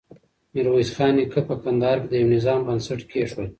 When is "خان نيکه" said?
0.95-1.39